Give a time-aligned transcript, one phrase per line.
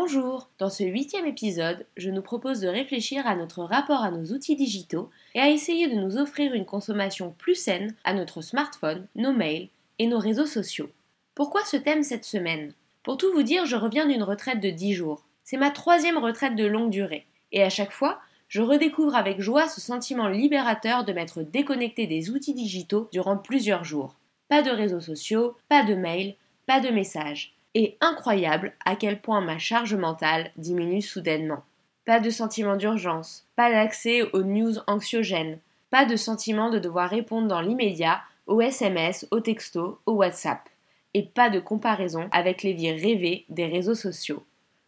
[0.00, 4.32] Bonjour, dans ce huitième épisode, je nous propose de réfléchir à notre rapport à nos
[4.32, 9.08] outils digitaux et à essayer de nous offrir une consommation plus saine à notre smartphone,
[9.16, 10.88] nos mails et nos réseaux sociaux.
[11.34, 12.74] Pourquoi ce thème cette semaine?
[13.02, 15.24] Pour tout vous dire, je reviens d'une retraite de 10 jours.
[15.42, 17.26] C'est ma troisième retraite de longue durée.
[17.50, 22.30] Et à chaque fois, je redécouvre avec joie ce sentiment libérateur de m'être déconnecté des
[22.30, 24.14] outils digitaux durant plusieurs jours.
[24.48, 29.40] Pas de réseaux sociaux, pas de mails, pas de messages et incroyable à quel point
[29.40, 31.62] ma charge mentale diminue soudainement.
[32.04, 35.58] Pas de sentiment d'urgence, pas d'accès aux news anxiogènes,
[35.90, 40.68] pas de sentiment de devoir répondre dans l'immédiat aux SMS, aux textos, au WhatsApp,
[41.14, 44.42] et pas de comparaison avec les vies rêvées des réseaux sociaux.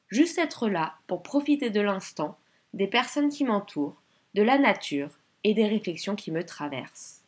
[0.08, 2.36] Juste être là pour profiter de l'instant,
[2.72, 4.00] des personnes qui m'entourent,
[4.34, 5.10] de la nature
[5.44, 7.20] et des réflexions qui me traversent.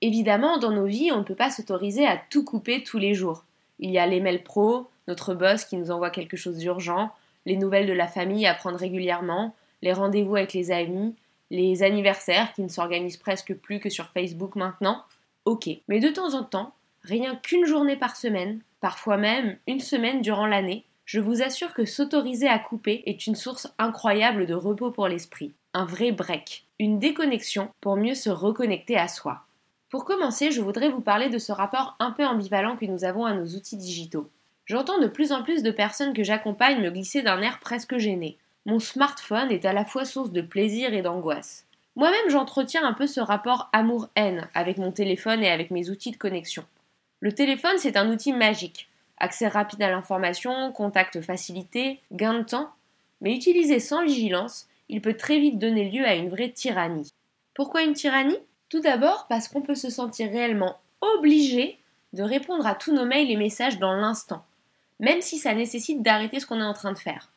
[0.00, 3.44] Évidemment, dans nos vies, on ne peut pas s'autoriser à tout couper tous les jours.
[3.78, 7.12] Il y a les mails pro, notre boss qui nous envoie quelque chose d'urgent,
[7.46, 11.14] les nouvelles de la famille à prendre régulièrement, les rendez-vous avec les amis,
[11.50, 15.02] les anniversaires qui ne s'organisent presque plus que sur Facebook maintenant.
[15.44, 20.22] Ok, mais de temps en temps, rien qu'une journée par semaine, parfois même une semaine
[20.22, 24.92] durant l'année, je vous assure que s'autoriser à couper est une source incroyable de repos
[24.92, 29.42] pour l'esprit, un vrai break, une déconnexion pour mieux se reconnecter à soi.
[29.90, 33.26] Pour commencer, je voudrais vous parler de ce rapport un peu ambivalent que nous avons
[33.26, 34.30] à nos outils digitaux.
[34.72, 38.38] J'entends de plus en plus de personnes que j'accompagne me glisser d'un air presque gêné.
[38.64, 41.66] Mon smartphone est à la fois source de plaisir et d'angoisse.
[41.94, 46.16] Moi-même, j'entretiens un peu ce rapport amour-haine avec mon téléphone et avec mes outils de
[46.16, 46.64] connexion.
[47.20, 48.88] Le téléphone, c'est un outil magique.
[49.18, 52.70] Accès rapide à l'information, contact facilité, gain de temps.
[53.20, 57.12] Mais utilisé sans vigilance, il peut très vite donner lieu à une vraie tyrannie.
[57.52, 58.40] Pourquoi une tyrannie?
[58.70, 61.78] Tout d'abord parce qu'on peut se sentir réellement obligé
[62.14, 64.46] de répondre à tous nos mails et messages dans l'instant
[65.02, 67.28] même si ça nécessite d'arrêter ce qu'on est en train de faire.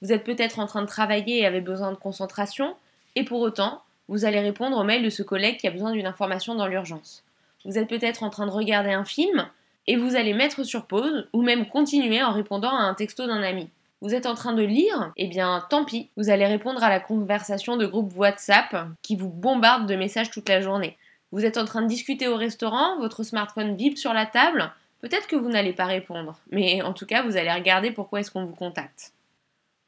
[0.00, 2.76] Vous êtes peut-être en train de travailler et avez besoin de concentration,
[3.16, 6.06] et pour autant, vous allez répondre au mail de ce collègue qui a besoin d'une
[6.06, 7.24] information dans l'urgence.
[7.64, 9.48] Vous êtes peut-être en train de regarder un film,
[9.88, 13.42] et vous allez mettre sur pause, ou même continuer en répondant à un texto d'un
[13.42, 13.68] ami.
[14.00, 17.00] Vous êtes en train de lire, eh bien tant pis, vous allez répondre à la
[17.00, 20.96] conversation de groupe WhatsApp qui vous bombarde de messages toute la journée.
[21.32, 24.70] Vous êtes en train de discuter au restaurant, votre smartphone vibre sur la table,
[25.00, 28.30] Peut-être que vous n'allez pas répondre, mais en tout cas, vous allez regarder pourquoi est-ce
[28.30, 29.12] qu'on vous contacte.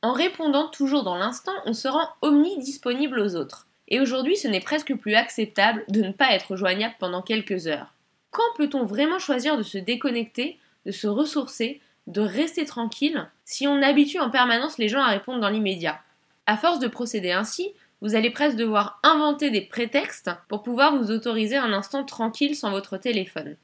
[0.03, 3.67] En répondant toujours dans l'instant, on se rend omnidisponible aux autres.
[3.89, 7.93] Et aujourd'hui, ce n'est presque plus acceptable de ne pas être joignable pendant quelques heures.
[8.31, 13.83] Quand peut-on vraiment choisir de se déconnecter, de se ressourcer, de rester tranquille, si on
[13.83, 16.01] habitue en permanence les gens à répondre dans l'immédiat?
[16.47, 21.11] À force de procéder ainsi, vous allez presque devoir inventer des prétextes pour pouvoir vous
[21.11, 23.57] autoriser un instant tranquille sans votre téléphone.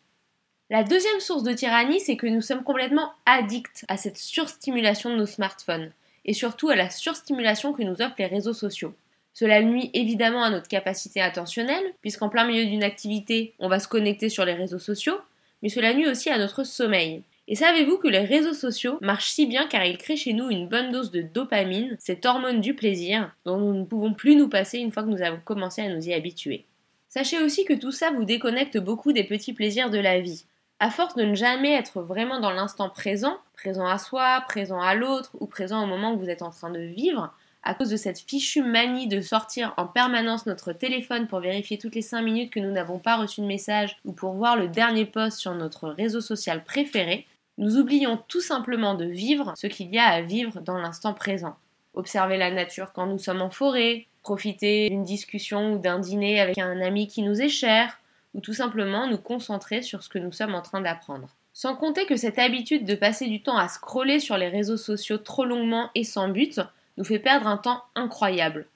[0.68, 5.16] La deuxième source de tyrannie, c'est que nous sommes complètement addicts à cette surstimulation de
[5.16, 5.92] nos smartphones,
[6.24, 8.92] et surtout à la surstimulation que nous offrent les réseaux sociaux.
[9.32, 13.86] Cela nuit évidemment à notre capacité attentionnelle, puisqu'en plein milieu d'une activité, on va se
[13.86, 15.18] connecter sur les réseaux sociaux,
[15.62, 17.22] mais cela nuit aussi à notre sommeil.
[17.46, 20.66] Et savez-vous que les réseaux sociaux marchent si bien car ils créent chez nous une
[20.66, 24.78] bonne dose de dopamine, cette hormone du plaisir, dont nous ne pouvons plus nous passer
[24.78, 26.64] une fois que nous avons commencé à nous y habituer.
[27.08, 30.44] Sachez aussi que tout ça vous déconnecte beaucoup des petits plaisirs de la vie.
[30.78, 34.94] À force de ne jamais être vraiment dans l'instant présent, présent à soi, présent à
[34.94, 37.32] l'autre ou présent au moment que vous êtes en train de vivre,
[37.62, 41.94] à cause de cette fichue manie de sortir en permanence notre téléphone pour vérifier toutes
[41.94, 45.06] les 5 minutes que nous n'avons pas reçu de message ou pour voir le dernier
[45.06, 49.98] post sur notre réseau social préféré, nous oublions tout simplement de vivre ce qu'il y
[49.98, 51.56] a à vivre dans l'instant présent.
[51.94, 56.58] Observer la nature quand nous sommes en forêt, profiter d'une discussion ou d'un dîner avec
[56.58, 57.98] un ami qui nous est cher,
[58.36, 61.30] ou tout simplement nous concentrer sur ce que nous sommes en train d'apprendre.
[61.54, 65.16] Sans compter que cette habitude de passer du temps à scroller sur les réseaux sociaux
[65.16, 66.60] trop longuement et sans but
[66.98, 68.66] nous fait perdre un temps incroyable.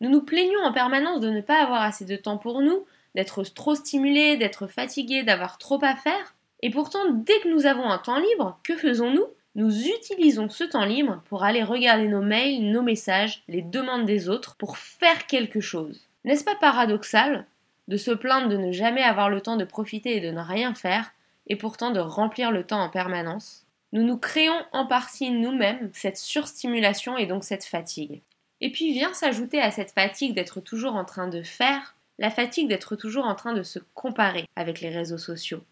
[0.00, 3.44] Nous nous plaignons en permanence de ne pas avoir assez de temps pour nous, d'être
[3.44, 6.34] trop stimulés, d'être fatigués, d'avoir trop à faire.
[6.62, 9.26] Et pourtant, dès que nous avons un temps libre, que faisons-nous?
[9.54, 14.30] Nous utilisons ce temps libre pour aller regarder nos mails, nos messages, les demandes des
[14.30, 16.06] autres, pour faire quelque chose.
[16.24, 17.46] N'est-ce pas paradoxal?
[17.90, 20.74] De se plaindre de ne jamais avoir le temps de profiter et de ne rien
[20.74, 21.10] faire,
[21.48, 26.16] et pourtant de remplir le temps en permanence, nous nous créons en partie nous-mêmes cette
[26.16, 28.22] surstimulation et donc cette fatigue.
[28.60, 32.68] Et puis vient s'ajouter à cette fatigue d'être toujours en train de faire la fatigue
[32.68, 35.64] d'être toujours en train de se comparer avec les réseaux sociaux.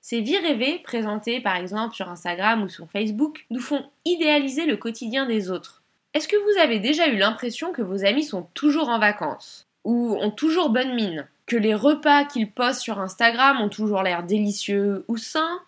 [0.00, 4.76] Ces vies rêvées, présentées par exemple sur Instagram ou sur Facebook, nous font idéaliser le
[4.76, 5.82] quotidien des autres.
[6.12, 10.16] Est-ce que vous avez déjà eu l'impression que vos amis sont toujours en vacances Ou
[10.20, 11.26] ont toujours bonne mine?
[11.46, 15.60] Que les repas qu'ils postent sur Instagram ont toujours l'air délicieux ou sains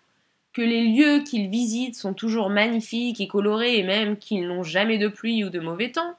[0.53, 4.97] que les lieux qu'ils visitent sont toujours magnifiques et colorés et même qu'ils n'ont jamais
[4.97, 6.17] de pluie ou de mauvais temps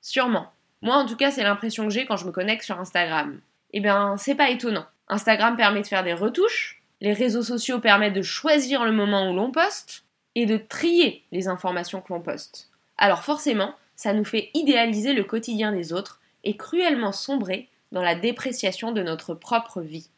[0.00, 0.46] Sûrement.
[0.80, 3.38] Moi en tout cas c'est l'impression que j'ai quand je me connecte sur Instagram.
[3.74, 4.86] Eh bien c'est pas étonnant.
[5.08, 9.34] Instagram permet de faire des retouches, les réseaux sociaux permettent de choisir le moment où
[9.34, 10.04] l'on poste
[10.34, 12.70] et de trier les informations que l'on poste.
[12.96, 18.14] Alors forcément, ça nous fait idéaliser le quotidien des autres et cruellement sombrer dans la
[18.14, 20.10] dépréciation de notre propre vie.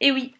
[0.00, 0.34] Et oui,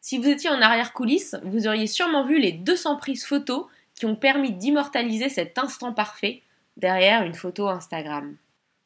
[0.00, 4.14] si vous étiez en arrière-coulisses, vous auriez sûrement vu les 200 prises photos qui ont
[4.14, 6.42] permis d'immortaliser cet instant parfait
[6.76, 8.36] derrière une photo Instagram.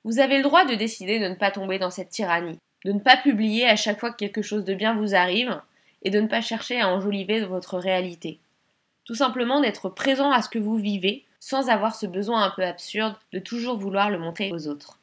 [0.05, 3.01] Vous avez le droit de décider de ne pas tomber dans cette tyrannie, de ne
[3.01, 5.61] pas publier à chaque fois que quelque chose de bien vous arrive,
[6.03, 8.39] et de ne pas chercher à enjoliver votre réalité.
[9.05, 12.65] Tout simplement d'être présent à ce que vous vivez, sans avoir ce besoin un peu
[12.65, 14.98] absurde de toujours vouloir le montrer aux autres.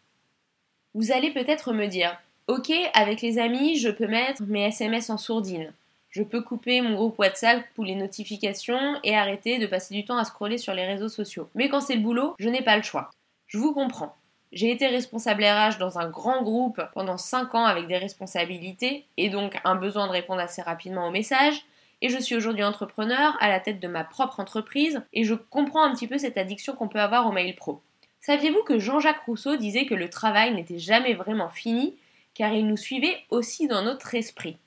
[0.95, 5.17] Vous allez peut-être me dire, ok, avec les amis, je peux mettre mes SMS en
[5.17, 5.73] sourdine.
[6.09, 10.17] Je peux couper mon groupe WhatsApp pour les notifications et arrêter de passer du temps
[10.17, 11.49] à scroller sur les réseaux sociaux.
[11.53, 13.11] Mais quand c'est le boulot, je n'ai pas le choix.
[13.47, 14.15] Je vous comprends.
[14.53, 19.27] J'ai été responsable RH dans un grand groupe pendant 5 ans avec des responsabilités et
[19.27, 21.65] donc un besoin de répondre assez rapidement aux messages.
[22.01, 25.83] Et je suis aujourd'hui entrepreneur à la tête de ma propre entreprise et je comprends
[25.83, 27.81] un petit peu cette addiction qu'on peut avoir au mail pro.
[28.25, 31.95] Saviez-vous que Jean-Jacques Rousseau disait que le travail n'était jamais vraiment fini
[32.33, 34.57] car il nous suivait aussi dans notre esprit?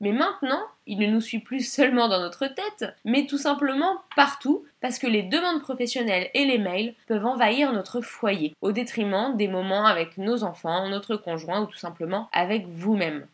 [0.00, 4.64] Mais maintenant, il ne nous suit plus seulement dans notre tête, mais tout simplement partout,
[4.80, 9.48] parce que les demandes professionnelles et les mails peuvent envahir notre foyer, au détriment des
[9.48, 13.26] moments avec nos enfants, notre conjoint ou tout simplement avec vous-même.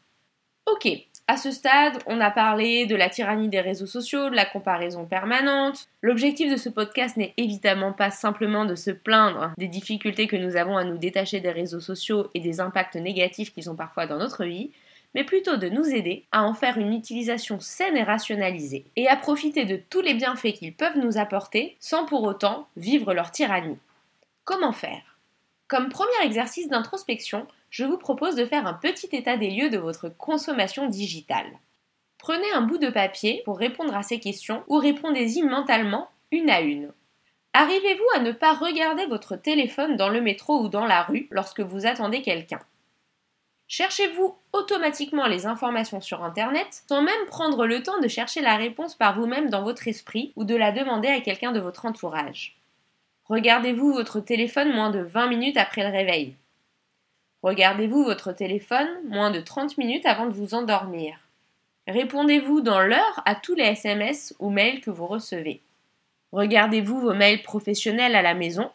[0.67, 0.89] Ok,
[1.31, 5.07] à ce stade, on a parlé de la tyrannie des réseaux sociaux, de la comparaison
[5.07, 5.87] permanente.
[6.03, 10.57] L'objectif de ce podcast n'est évidemment pas simplement de se plaindre des difficultés que nous
[10.57, 14.19] avons à nous détacher des réseaux sociaux et des impacts négatifs qu'ils ont parfois dans
[14.19, 14.73] notre vie,
[15.15, 19.15] mais plutôt de nous aider à en faire une utilisation saine et rationalisée, et à
[19.15, 23.79] profiter de tous les bienfaits qu'ils peuvent nous apporter sans pour autant vivre leur tyrannie.
[24.43, 25.17] Comment faire?
[25.69, 29.79] Comme premier exercice d'introspection, je vous propose de faire un petit état des lieux de
[29.79, 31.59] votre consommation digitale.
[32.19, 36.61] Prenez un bout de papier pour répondre à ces questions ou répondez-y mentalement une à
[36.61, 36.93] une.
[37.53, 41.61] Arrivez-vous à ne pas regarder votre téléphone dans le métro ou dans la rue lorsque
[41.61, 42.61] vous attendez quelqu'un?
[43.67, 48.97] Cherchez-vous automatiquement les informations sur Internet sans même prendre le temps de chercher la réponse
[48.97, 52.59] par vous-même dans votre esprit ou de la demander à quelqu'un de votre entourage.
[53.27, 56.37] Regardez-vous votre téléphone moins de 20 minutes après le réveil.
[57.43, 61.19] Regardez-vous votre téléphone moins de 30 minutes avant de vous endormir.
[61.89, 65.63] Répondez-vous dans l'heure à tous les SMS ou mails que vous recevez.
[66.33, 68.71] Regardez-vous vos mails professionnels à la maison.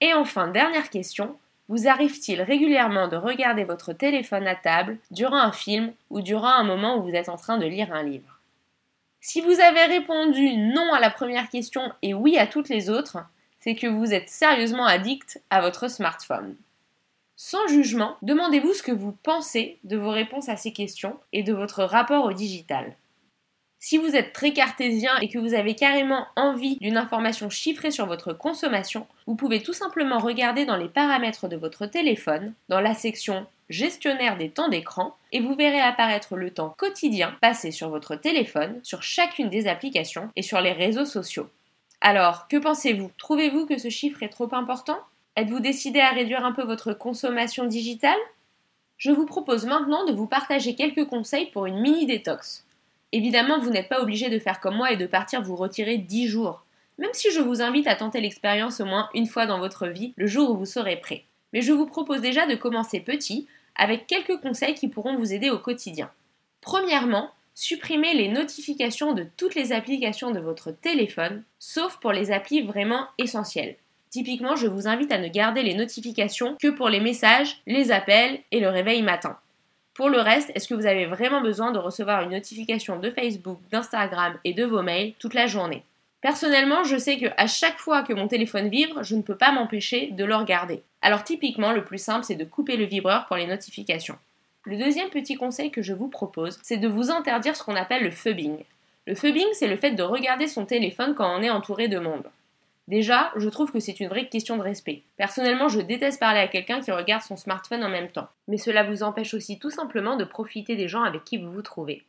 [0.00, 1.36] Et enfin, dernière question,
[1.68, 6.64] vous arrive-t-il régulièrement de regarder votre téléphone à table durant un film ou durant un
[6.64, 8.40] moment où vous êtes en train de lire un livre?
[9.20, 13.18] Si vous avez répondu non à la première question et oui à toutes les autres,
[13.58, 16.56] c'est que vous êtes sérieusement addict à votre smartphone.
[17.42, 21.54] Sans jugement, demandez-vous ce que vous pensez de vos réponses à ces questions et de
[21.54, 22.94] votre rapport au digital.
[23.78, 28.04] Si vous êtes très cartésien et que vous avez carrément envie d'une information chiffrée sur
[28.04, 32.92] votre consommation, vous pouvez tout simplement regarder dans les paramètres de votre téléphone, dans la
[32.92, 38.16] section gestionnaire des temps d'écran, et vous verrez apparaître le temps quotidien passé sur votre
[38.16, 41.48] téléphone, sur chacune des applications et sur les réseaux sociaux.
[42.02, 43.10] Alors, que pensez-vous?
[43.16, 44.98] Trouvez-vous que ce chiffre est trop important?
[45.36, 48.18] Êtes-vous décidé à réduire un peu votre consommation digitale?
[48.96, 52.66] Je vous propose maintenant de vous partager quelques conseils pour une mini détox.
[53.12, 56.26] Évidemment, vous n'êtes pas obligé de faire comme moi et de partir vous retirer 10
[56.26, 56.64] jours,
[56.98, 60.12] même si je vous invite à tenter l'expérience au moins une fois dans votre vie,
[60.16, 61.24] le jour où vous serez prêt.
[61.52, 63.46] Mais je vous propose déjà de commencer petit,
[63.76, 66.10] avec quelques conseils qui pourront vous aider au quotidien.
[66.60, 72.62] Premièrement, supprimez les notifications de toutes les applications de votre téléphone, sauf pour les applis
[72.62, 73.76] vraiment essentielles.
[74.10, 78.40] Typiquement, je vous invite à ne garder les notifications que pour les messages, les appels
[78.50, 79.38] et le réveil matin.
[79.94, 83.60] Pour le reste, est-ce que vous avez vraiment besoin de recevoir une notification de Facebook,
[83.70, 85.84] d'Instagram et de vos mails toute la journée?
[86.22, 89.52] Personnellement, je sais que à chaque fois que mon téléphone vibre, je ne peux pas
[89.52, 90.82] m'empêcher de le regarder.
[91.02, 94.18] Alors typiquement, le plus simple, c'est de couper le vibreur pour les notifications.
[94.64, 98.02] Le deuxième petit conseil que je vous propose, c'est de vous interdire ce qu'on appelle
[98.02, 98.58] le phubbing.
[99.06, 102.24] Le phubbing, c'est le fait de regarder son téléphone quand on est entouré de monde.
[102.90, 105.04] Déjà, je trouve que c'est une vraie question de respect.
[105.16, 108.26] Personnellement, je déteste parler à quelqu'un qui regarde son smartphone en même temps.
[108.48, 111.62] Mais cela vous empêche aussi tout simplement de profiter des gens avec qui vous vous
[111.62, 112.02] trouvez.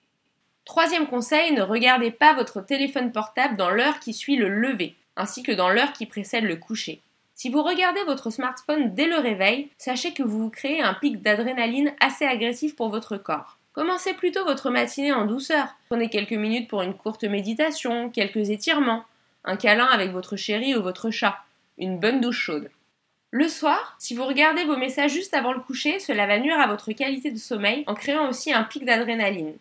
[0.66, 5.44] Troisième conseil, ne regardez pas votre téléphone portable dans l'heure qui suit le lever, ainsi
[5.44, 7.00] que dans l'heure qui précède le coucher.
[7.36, 11.22] Si vous regardez votre smartphone dès le réveil, sachez que vous vous créez un pic
[11.22, 13.60] d'adrénaline assez agressif pour votre corps.
[13.74, 15.76] Commencez plutôt votre matinée en douceur.
[15.90, 19.06] Prenez quelques minutes pour une courte méditation, quelques étirements,
[19.46, 21.38] un câlin avec votre chéri ou votre chat,
[21.78, 22.70] une bonne douche chaude.
[23.32, 26.68] Le soir, si vous regardez vos messages juste avant le coucher, cela va nuire à
[26.68, 29.54] votre qualité de sommeil en créant aussi un pic d'adrénaline.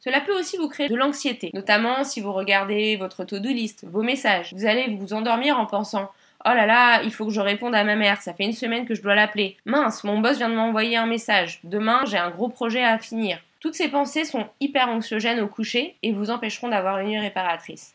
[0.00, 4.02] Cela peut aussi vous créer de l'anxiété, notamment si vous regardez votre to-do list, vos
[4.02, 4.54] messages.
[4.54, 6.10] Vous allez vous endormir en pensant
[6.46, 8.86] Oh là là, il faut que je réponde à ma mère, ça fait une semaine
[8.86, 9.56] que je dois l'appeler.
[9.66, 11.60] Mince, mon boss vient de m'envoyer un message.
[11.64, 13.40] Demain, j'ai un gros projet à finir.
[13.60, 17.94] Toutes ces pensées sont hyper anxiogènes au coucher et vous empêcheront d'avoir une nuit réparatrice.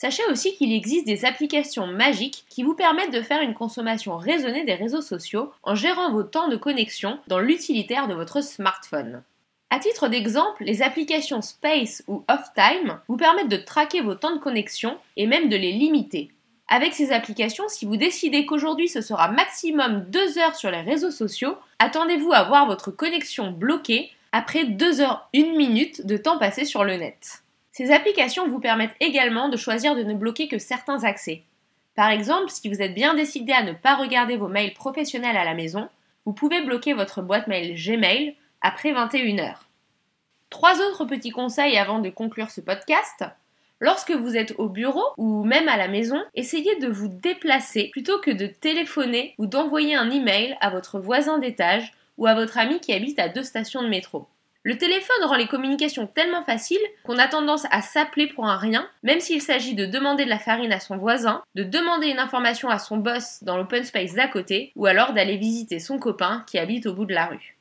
[0.00, 4.64] Sachez aussi qu'il existe des applications magiques qui vous permettent de faire une consommation raisonnée
[4.64, 9.24] des réseaux sociaux en gérant vos temps de connexion dans l'utilitaire de votre smartphone.
[9.70, 14.40] À titre d'exemple, les applications Space ou Off-Time vous permettent de traquer vos temps de
[14.40, 16.30] connexion et même de les limiter.
[16.68, 21.10] Avec ces applications, si vous décidez qu'aujourd'hui ce sera maximum 2 heures sur les réseaux
[21.10, 26.64] sociaux, attendez-vous à voir votre connexion bloquée après 2 heures 1 minute de temps passé
[26.64, 27.42] sur le net.
[27.78, 31.44] Ces applications vous permettent également de choisir de ne bloquer que certains accès.
[31.94, 35.44] Par exemple, si vous êtes bien décidé à ne pas regarder vos mails professionnels à
[35.44, 35.88] la maison,
[36.24, 39.58] vous pouvez bloquer votre boîte mail Gmail après 21h.
[40.50, 43.24] Trois autres petits conseils avant de conclure ce podcast.
[43.78, 48.18] Lorsque vous êtes au bureau ou même à la maison, essayez de vous déplacer plutôt
[48.18, 52.80] que de téléphoner ou d'envoyer un email à votre voisin d'étage ou à votre ami
[52.80, 54.26] qui habite à deux stations de métro.
[54.68, 58.86] Le téléphone rend les communications tellement faciles qu'on a tendance à s'appeler pour un rien,
[59.02, 62.68] même s'il s'agit de demander de la farine à son voisin, de demander une information
[62.68, 66.58] à son boss dans l'open space d'à côté, ou alors d'aller visiter son copain qui
[66.58, 67.56] habite au bout de la rue.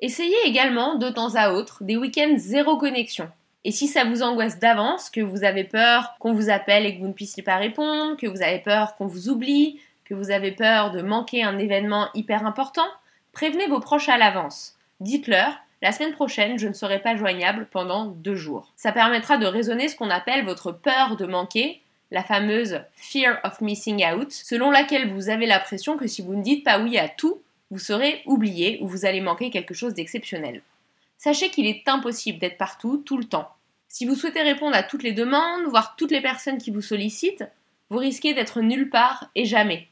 [0.00, 3.28] Essayez également de temps à autre des week-ends zéro connexion.
[3.64, 7.02] Et si ça vous angoisse d'avance, que vous avez peur qu'on vous appelle et que
[7.02, 10.52] vous ne puissiez pas répondre, que vous avez peur qu'on vous oublie, que vous avez
[10.52, 12.88] peur de manquer un événement hyper important,
[13.32, 14.78] prévenez vos proches à l'avance.
[15.00, 15.52] Dites-leur
[15.86, 18.72] la semaine prochaine, je ne serai pas joignable pendant deux jours.
[18.74, 23.60] Ça permettra de raisonner ce qu'on appelle votre peur de manquer, la fameuse fear of
[23.60, 27.08] missing out, selon laquelle vous avez l'impression que si vous ne dites pas oui à
[27.08, 27.40] tout,
[27.70, 30.62] vous serez oublié ou vous allez manquer quelque chose d'exceptionnel.
[31.18, 33.48] Sachez qu'il est impossible d'être partout tout le temps.
[33.86, 37.44] Si vous souhaitez répondre à toutes les demandes, voir toutes les personnes qui vous sollicitent,
[37.90, 39.86] vous risquez d'être nulle part et jamais.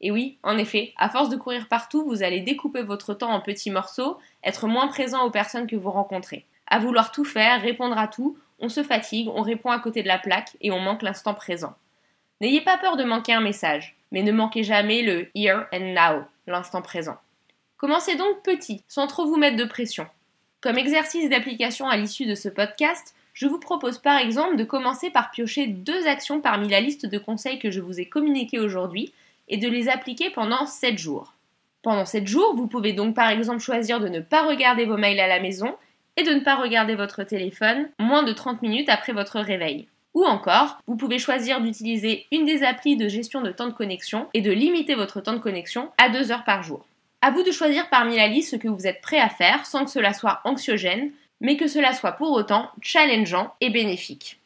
[0.00, 3.40] Et oui, en effet, à force de courir partout, vous allez découper votre temps en
[3.40, 6.44] petits morceaux, être moins présent aux personnes que vous rencontrez.
[6.66, 10.08] À vouloir tout faire, répondre à tout, on se fatigue, on répond à côté de
[10.08, 11.74] la plaque et on manque l'instant présent.
[12.40, 16.24] N'ayez pas peur de manquer un message, mais ne manquez jamais le here and now,
[16.46, 17.16] l'instant présent.
[17.78, 20.06] Commencez donc petit, sans trop vous mettre de pression.
[20.60, 25.10] Comme exercice d'application à l'issue de ce podcast, je vous propose par exemple de commencer
[25.10, 29.12] par piocher deux actions parmi la liste de conseils que je vous ai communiqués aujourd'hui
[29.48, 31.34] et de les appliquer pendant 7 jours.
[31.82, 35.20] Pendant 7 jours, vous pouvez donc par exemple choisir de ne pas regarder vos mails
[35.20, 35.74] à la maison
[36.16, 39.86] et de ne pas regarder votre téléphone moins de 30 minutes après votre réveil.
[40.14, 44.28] Ou encore, vous pouvez choisir d'utiliser une des applis de gestion de temps de connexion
[44.32, 46.86] et de limiter votre temps de connexion à 2 heures par jour.
[47.20, 49.84] À vous de choisir parmi la liste ce que vous êtes prêt à faire sans
[49.84, 51.10] que cela soit anxiogène,
[51.42, 54.40] mais que cela soit pour autant challengeant et bénéfique.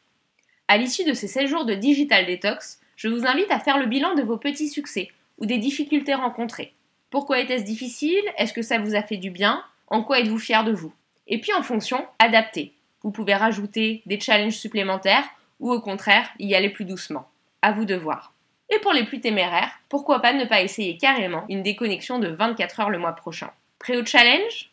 [0.67, 3.87] À l'issue de ces 7 jours de digital detox, je vous invite à faire le
[3.87, 6.75] bilan de vos petits succès ou des difficultés rencontrées.
[7.09, 8.21] Pourquoi était-ce difficile?
[8.37, 9.63] Est-ce que ça vous a fait du bien?
[9.87, 10.93] En quoi êtes-vous fier de vous?
[11.25, 12.75] Et puis en fonction, adaptez.
[13.01, 15.27] Vous pouvez rajouter des challenges supplémentaires
[15.59, 17.27] ou au contraire y aller plus doucement.
[17.63, 18.35] À vous de voir.
[18.69, 22.81] Et pour les plus téméraires, pourquoi pas ne pas essayer carrément une déconnexion de 24
[22.81, 23.49] heures le mois prochain?
[23.79, 24.69] Prêt au challenge?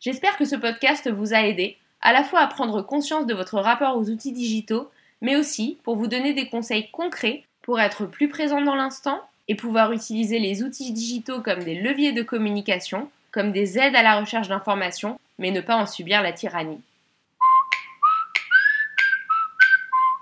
[0.00, 3.60] J'espère que ce podcast vous a aidé à la fois à prendre conscience de votre
[3.60, 4.90] rapport aux outils digitaux,
[5.20, 9.54] mais aussi pour vous donner des conseils concrets pour être plus présent dans l'instant et
[9.54, 14.20] pouvoir utiliser les outils digitaux comme des leviers de communication, comme des aides à la
[14.20, 16.80] recherche d'informations, mais ne pas en subir la tyrannie.